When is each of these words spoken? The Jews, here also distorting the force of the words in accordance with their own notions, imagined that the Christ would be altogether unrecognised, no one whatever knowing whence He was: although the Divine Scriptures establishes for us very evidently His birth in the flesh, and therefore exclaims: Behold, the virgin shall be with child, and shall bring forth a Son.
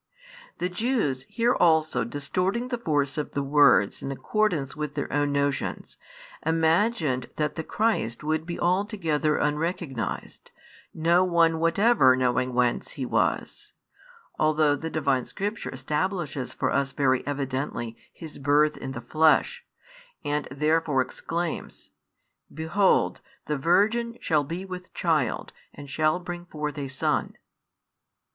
The 0.57 0.67
Jews, 0.67 1.25
here 1.29 1.53
also 1.53 2.03
distorting 2.03 2.69
the 2.69 2.79
force 2.79 3.19
of 3.19 3.33
the 3.33 3.43
words 3.43 4.01
in 4.01 4.11
accordance 4.11 4.75
with 4.75 4.95
their 4.95 5.13
own 5.13 5.31
notions, 5.31 5.95
imagined 6.43 7.29
that 7.35 7.53
the 7.53 7.61
Christ 7.61 8.23
would 8.23 8.47
be 8.47 8.59
altogether 8.59 9.37
unrecognised, 9.37 10.49
no 10.91 11.23
one 11.23 11.59
whatever 11.59 12.15
knowing 12.15 12.51
whence 12.55 12.93
He 12.93 13.05
was: 13.05 13.73
although 14.39 14.75
the 14.75 14.89
Divine 14.89 15.25
Scriptures 15.25 15.75
establishes 15.79 16.51
for 16.51 16.71
us 16.71 16.93
very 16.93 17.21
evidently 17.27 17.95
His 18.11 18.39
birth 18.39 18.77
in 18.77 18.93
the 18.93 19.01
flesh, 19.01 19.67
and 20.25 20.47
therefore 20.49 21.03
exclaims: 21.03 21.91
Behold, 22.51 23.21
the 23.45 23.55
virgin 23.55 24.17
shall 24.19 24.43
be 24.43 24.65
with 24.65 24.95
child, 24.95 25.53
and 25.75 25.91
shall 25.91 26.17
bring 26.19 26.47
forth 26.47 26.79
a 26.79 26.87
Son. 26.87 27.37